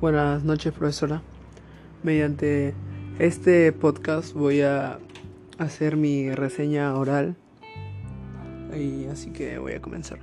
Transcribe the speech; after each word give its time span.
Buenas 0.00 0.44
noches, 0.44 0.72
profesora. 0.72 1.22
Mediante 2.04 2.72
este 3.18 3.72
podcast 3.72 4.32
voy 4.32 4.60
a 4.60 5.00
hacer 5.58 5.96
mi 5.96 6.30
reseña 6.30 6.94
oral 6.94 7.34
y 8.72 9.06
así 9.06 9.30
que 9.30 9.58
voy 9.58 9.72
a 9.72 9.82
comenzar. 9.82 10.20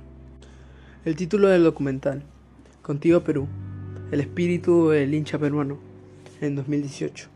El 1.04 1.14
título 1.14 1.48
del 1.48 1.62
documental, 1.62 2.22
Contigo 2.80 3.20
Perú, 3.20 3.48
el 4.12 4.20
espíritu 4.20 4.88
del 4.88 5.12
hincha 5.12 5.38
peruano, 5.38 5.76
en 6.40 6.56
2018, 6.56 7.28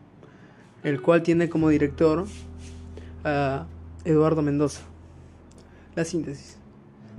el 0.82 1.02
cual 1.02 1.22
tiene 1.22 1.50
como 1.50 1.68
director 1.68 2.24
a 3.22 3.66
Eduardo 4.06 4.40
Mendoza. 4.40 4.80
La 5.94 6.06
síntesis. 6.06 6.56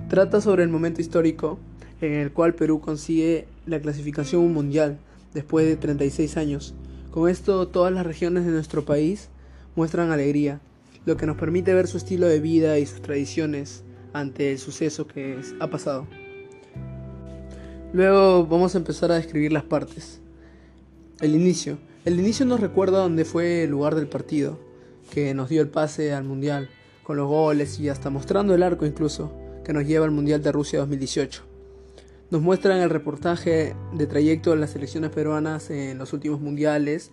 Trata 0.08 0.40
sobre 0.40 0.64
el 0.64 0.68
momento 0.68 1.00
histórico 1.00 1.60
en 2.00 2.14
el 2.14 2.32
cual 2.32 2.56
Perú 2.56 2.80
consigue 2.80 3.46
la 3.66 3.80
clasificación 3.80 4.52
mundial 4.52 4.98
después 5.34 5.66
de 5.66 5.76
36 5.76 6.36
años. 6.36 6.74
Con 7.10 7.28
esto 7.28 7.68
todas 7.68 7.92
las 7.92 8.06
regiones 8.06 8.44
de 8.44 8.52
nuestro 8.52 8.84
país 8.84 9.28
muestran 9.74 10.10
alegría, 10.10 10.60
lo 11.04 11.16
que 11.16 11.26
nos 11.26 11.36
permite 11.36 11.74
ver 11.74 11.88
su 11.88 11.96
estilo 11.96 12.26
de 12.26 12.40
vida 12.40 12.78
y 12.78 12.86
sus 12.86 13.02
tradiciones 13.02 13.82
ante 14.12 14.52
el 14.52 14.58
suceso 14.58 15.06
que 15.06 15.40
ha 15.60 15.68
pasado. 15.68 16.06
Luego 17.92 18.46
vamos 18.46 18.74
a 18.74 18.78
empezar 18.78 19.12
a 19.12 19.16
describir 19.16 19.52
las 19.52 19.64
partes. 19.64 20.20
El 21.20 21.34
inicio. 21.34 21.78
El 22.04 22.18
inicio 22.18 22.46
nos 22.46 22.60
recuerda 22.60 22.98
dónde 22.98 23.24
fue 23.24 23.64
el 23.64 23.70
lugar 23.70 23.94
del 23.94 24.08
partido, 24.08 24.58
que 25.10 25.34
nos 25.34 25.48
dio 25.48 25.60
el 25.60 25.68
pase 25.68 26.12
al 26.12 26.24
Mundial, 26.24 26.70
con 27.02 27.16
los 27.16 27.28
goles 27.28 27.78
y 27.78 27.88
hasta 27.88 28.10
mostrando 28.10 28.54
el 28.54 28.62
arco 28.62 28.86
incluso, 28.86 29.32
que 29.64 29.72
nos 29.72 29.86
lleva 29.86 30.04
al 30.04 30.10
Mundial 30.10 30.42
de 30.42 30.52
Rusia 30.52 30.78
2018. 30.80 31.51
Nos 32.32 32.40
muestran 32.40 32.80
el 32.80 32.88
reportaje 32.88 33.76
de 33.92 34.06
trayecto 34.06 34.52
de 34.52 34.56
las 34.56 34.70
selecciones 34.70 35.10
peruanas 35.10 35.68
en 35.68 35.98
los 35.98 36.14
últimos 36.14 36.40
mundiales 36.40 37.10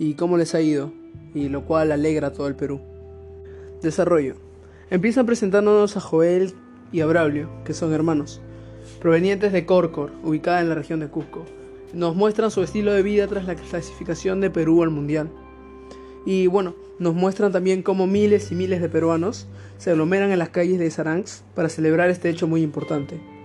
y 0.00 0.14
cómo 0.14 0.36
les 0.38 0.56
ha 0.56 0.60
ido, 0.60 0.92
y 1.34 1.48
lo 1.48 1.64
cual 1.64 1.92
alegra 1.92 2.26
a 2.26 2.32
todo 2.32 2.48
el 2.48 2.56
Perú. 2.56 2.80
Desarrollo. 3.80 4.34
Empiezan 4.90 5.24
presentándonos 5.24 5.96
a 5.96 6.00
Joel 6.00 6.52
y 6.90 7.00
a 7.00 7.06
Braulio, 7.06 7.48
que 7.64 7.74
son 7.74 7.92
hermanos, 7.92 8.40
provenientes 9.00 9.52
de 9.52 9.64
Corcor, 9.66 10.10
ubicada 10.24 10.60
en 10.60 10.68
la 10.68 10.74
región 10.74 10.98
de 10.98 11.10
Cusco. 11.10 11.44
Nos 11.92 12.16
muestran 12.16 12.50
su 12.50 12.64
estilo 12.64 12.92
de 12.92 13.04
vida 13.04 13.28
tras 13.28 13.46
la 13.46 13.54
clasificación 13.54 14.40
de 14.40 14.50
Perú 14.50 14.82
al 14.82 14.90
Mundial. 14.90 15.30
Y 16.24 16.48
bueno, 16.48 16.74
nos 16.98 17.14
muestran 17.14 17.52
también 17.52 17.84
cómo 17.84 18.08
miles 18.08 18.50
y 18.50 18.56
miles 18.56 18.82
de 18.82 18.88
peruanos 18.88 19.46
se 19.78 19.92
aglomeran 19.92 20.32
en 20.32 20.40
las 20.40 20.48
calles 20.48 20.80
de 20.80 20.90
Saranx 20.90 21.44
para 21.54 21.68
celebrar 21.68 22.10
este 22.10 22.30
hecho 22.30 22.48
muy 22.48 22.62
importante. 22.62 23.35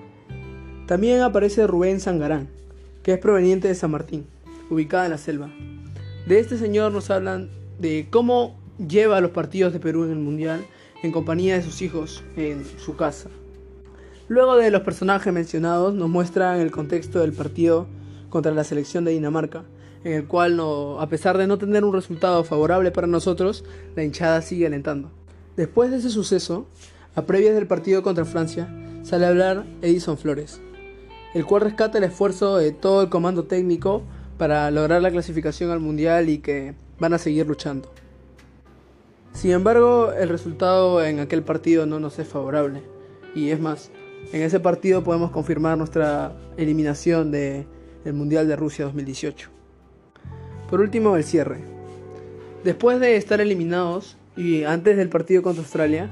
También 0.91 1.21
aparece 1.21 1.67
Rubén 1.67 2.01
Sangarán, 2.01 2.49
que 3.01 3.13
es 3.13 3.17
proveniente 3.17 3.69
de 3.69 3.75
San 3.75 3.91
Martín, 3.91 4.25
ubicada 4.69 5.05
en 5.05 5.11
la 5.11 5.17
selva. 5.17 5.49
De 6.27 6.37
este 6.37 6.57
señor 6.57 6.91
nos 6.91 7.09
hablan 7.09 7.49
de 7.79 8.07
cómo 8.09 8.59
lleva 8.77 9.21
los 9.21 9.31
partidos 9.31 9.71
de 9.71 9.79
Perú 9.79 10.03
en 10.03 10.11
el 10.11 10.19
Mundial 10.19 10.65
en 11.01 11.13
compañía 11.13 11.55
de 11.55 11.63
sus 11.63 11.81
hijos 11.81 12.25
en 12.35 12.65
su 12.77 12.97
casa. 12.97 13.29
Luego 14.27 14.57
de 14.57 14.69
los 14.69 14.81
personajes 14.81 15.31
mencionados 15.31 15.93
nos 15.93 16.09
muestran 16.09 16.59
el 16.59 16.71
contexto 16.71 17.19
del 17.19 17.31
partido 17.31 17.87
contra 18.29 18.51
la 18.51 18.65
selección 18.65 19.05
de 19.05 19.11
Dinamarca, 19.11 19.63
en 20.03 20.11
el 20.11 20.25
cual 20.25 20.59
a 20.99 21.07
pesar 21.07 21.37
de 21.37 21.47
no 21.47 21.57
tener 21.57 21.85
un 21.85 21.93
resultado 21.93 22.43
favorable 22.43 22.91
para 22.91 23.07
nosotros, 23.07 23.63
la 23.95 24.03
hinchada 24.03 24.41
sigue 24.41 24.65
alentando. 24.65 25.09
Después 25.55 25.89
de 25.89 25.99
ese 25.99 26.09
suceso, 26.09 26.67
a 27.15 27.21
previas 27.21 27.55
del 27.55 27.67
partido 27.67 28.03
contra 28.03 28.25
Francia, 28.25 28.67
sale 29.03 29.25
a 29.25 29.29
hablar 29.29 29.63
Edison 29.81 30.17
Flores, 30.17 30.59
el 31.33 31.45
cual 31.45 31.61
rescata 31.61 31.97
el 31.97 32.03
esfuerzo 32.03 32.57
de 32.57 32.71
todo 32.71 33.01
el 33.01 33.09
comando 33.09 33.43
técnico 33.43 34.03
para 34.37 34.69
lograr 34.71 35.01
la 35.01 35.11
clasificación 35.11 35.71
al 35.71 35.79
Mundial 35.79 36.29
y 36.29 36.39
que 36.39 36.73
van 36.99 37.13
a 37.13 37.17
seguir 37.17 37.47
luchando. 37.47 37.91
Sin 39.33 39.51
embargo, 39.51 40.11
el 40.11 40.29
resultado 40.29 41.03
en 41.03 41.19
aquel 41.19 41.43
partido 41.43 41.85
no 41.85 41.99
nos 41.99 42.19
es 42.19 42.27
favorable. 42.27 42.81
Y 43.33 43.49
es 43.49 43.59
más, 43.59 43.91
en 44.33 44.41
ese 44.41 44.59
partido 44.59 45.03
podemos 45.03 45.31
confirmar 45.31 45.77
nuestra 45.77 46.35
eliminación 46.57 47.31
del 47.31 47.65
Mundial 48.13 48.47
de 48.47 48.55
Rusia 48.55 48.85
2018. 48.85 49.49
Por 50.69 50.81
último, 50.81 51.15
el 51.15 51.23
cierre. 51.23 51.59
Después 52.63 52.99
de 52.99 53.15
estar 53.15 53.41
eliminados 53.41 54.17
y 54.35 54.63
antes 54.63 54.97
del 54.97 55.09
partido 55.09 55.41
contra 55.41 55.63
Australia, 55.63 56.09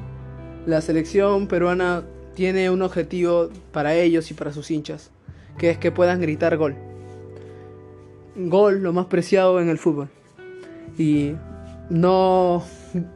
la 0.66 0.82
selección 0.82 1.48
peruana 1.48 2.04
tiene 2.40 2.70
un 2.70 2.82
objetivo 2.84 3.50
para 3.74 3.96
ellos 3.96 4.32
y 4.32 4.34
para 4.34 4.54
sus 4.54 4.72
hinchas, 4.72 5.12
que 5.58 5.72
es 5.72 5.78
que 5.78 5.92
puedan 5.92 6.22
gritar 6.22 6.56
gol. 6.56 6.74
Gol, 8.38 8.82
lo 8.82 8.94
más 8.94 9.08
preciado 9.08 9.60
en 9.60 9.68
el 9.68 9.78
fútbol. 9.78 10.08
Y 10.98 11.34
no, 11.90 12.64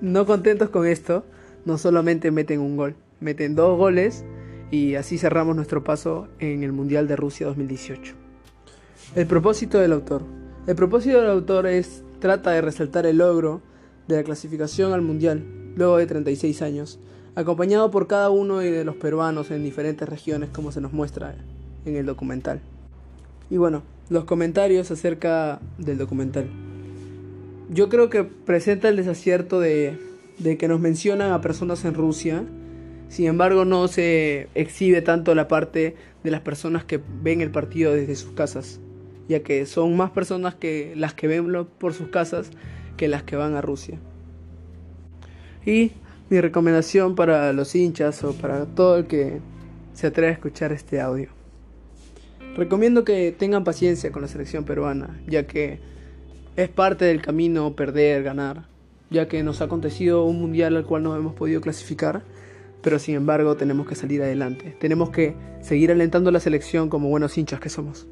no 0.02 0.26
contentos 0.26 0.68
con 0.72 0.86
esto, 0.86 1.24
no 1.64 1.78
solamente 1.78 2.32
meten 2.32 2.60
un 2.60 2.76
gol, 2.76 2.96
meten 3.22 3.56
dos 3.56 3.78
goles 3.78 4.26
y 4.72 4.96
así 4.96 5.18
cerramos 5.18 5.56
nuestro 5.56 5.86
paso 5.86 6.28
en 6.40 6.62
el 6.62 6.74
Mundial 6.74 7.08
de 7.08 7.16
Rusia 7.16 7.48
2018. 7.48 8.16
El 9.16 9.26
propósito 9.26 9.80
del 9.80 9.94
autor. 9.94 10.24
El 10.68 10.76
propósito 10.76 11.22
del 11.22 11.30
autor 11.30 11.68
es 11.68 12.04
trata 12.20 12.52
de 12.52 12.60
resaltar 12.60 13.06
el 13.06 13.20
logro 13.20 13.62
de 14.06 14.18
la 14.18 14.24
clasificación 14.24 14.92
al 14.92 15.02
Mundial 15.02 15.46
luego 15.78 15.96
de 15.96 16.08
36 16.08 16.62
años 16.62 17.00
acompañado 17.36 17.90
por 17.92 18.08
cada 18.08 18.30
uno 18.30 18.60
de 18.60 18.86
los 18.86 18.96
peruanos 18.96 19.52
en 19.52 19.64
diferentes 19.64 20.08
regiones 20.08 20.50
como 20.50 20.72
se 20.72 20.82
nos 20.82 20.94
muestra 20.94 21.36
en 21.86 21.96
el 21.96 22.06
documental. 22.06 22.62
Y 23.50 23.58
bueno, 23.58 23.84
los 24.10 24.26
comentarios 24.26 24.92
acerca 24.92 25.60
del 25.78 25.98
documental. 25.98 26.48
Yo 27.70 27.90
creo 27.90 28.10
que 28.10 28.24
presenta 28.24 28.90
el 28.90 28.98
desacierto 28.98 29.60
de, 29.60 29.98
de 30.38 30.58
que 30.58 30.68
nos 30.68 30.80
mencionan 30.80 31.32
a 31.32 31.42
personas 31.42 31.86
en 31.86 31.94
Rusia, 31.94 32.44
sin 33.10 33.28
embargo 33.28 33.66
no 33.66 33.88
se 33.88 34.48
exhibe 34.54 35.02
tanto 35.02 35.34
la 35.36 35.48
parte 35.48 35.96
de 36.24 36.32
las 36.32 36.42
personas 36.42 36.84
que 36.84 37.00
ven 37.22 37.42
el 37.42 37.52
partido 37.52 37.94
desde 37.94 38.16
sus 38.16 38.32
casas, 38.32 38.80
ya 39.28 39.42
que 39.42 39.66
son 39.66 39.96
más 39.96 40.12
personas 40.12 40.56
que 40.56 40.94
las 40.96 41.14
que 41.14 41.28
ven 41.28 41.68
por 41.78 41.94
sus 41.94 42.10
casas 42.10 42.52
que 42.98 43.08
las 43.08 43.24
que 43.24 43.36
van 43.36 43.56
a 43.56 43.62
Rusia. 43.62 44.00
Y 45.66 45.92
mi 46.30 46.42
recomendación 46.42 47.16
para 47.16 47.54
los 47.54 47.76
hinchas 47.76 48.24
o 48.24 48.34
para 48.34 48.66
todo 48.66 48.98
el 48.98 49.08
que 49.08 49.40
se 49.94 50.08
atreve 50.08 50.30
a 50.30 50.34
escuchar 50.34 50.72
este 50.72 51.00
audio. 51.00 51.30
Recomiendo 52.56 53.04
que 53.04 53.32
tengan 53.38 53.64
paciencia 53.64 54.12
con 54.12 54.22
la 54.22 54.28
selección 54.28 54.64
peruana, 54.64 55.20
ya 55.28 55.48
que 55.48 55.80
es 56.56 56.70
parte 56.70 57.06
del 57.06 57.22
camino 57.22 57.76
perder, 57.76 58.24
ganar, 58.24 58.68
ya 59.10 59.28
que 59.28 59.44
nos 59.44 59.62
ha 59.62 59.66
acontecido 59.66 60.26
un 60.26 60.40
mundial 60.40 60.76
al 60.76 60.86
cual 60.86 61.04
no 61.04 61.16
hemos 61.16 61.34
podido 61.34 61.62
clasificar, 61.62 62.24
pero 62.82 63.00
sin 63.00 63.16
embargo 63.16 63.56
tenemos 63.56 63.88
que 63.88 63.96
salir 63.96 64.22
adelante. 64.22 64.76
Tenemos 64.80 65.10
que 65.10 65.36
seguir 65.62 65.92
alentando 65.92 66.30
a 66.30 66.34
la 66.34 66.40
selección 66.40 66.90
como 66.90 67.10
buenos 67.10 67.38
hinchas 67.38 67.60
que 67.60 67.70
somos. 67.70 68.08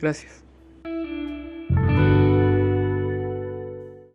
Gracias. 0.00 0.42